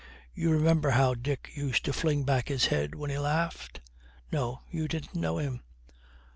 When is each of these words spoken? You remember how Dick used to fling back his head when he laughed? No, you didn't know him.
You 0.33 0.49
remember 0.49 0.89
how 0.89 1.13
Dick 1.13 1.51
used 1.53 1.85
to 1.85 1.93
fling 1.93 2.23
back 2.23 2.47
his 2.47 2.65
head 2.65 2.95
when 2.95 3.11
he 3.11 3.19
laughed? 3.19 3.81
No, 4.31 4.61
you 4.71 4.87
didn't 4.87 5.13
know 5.13 5.37
him. 5.37 5.61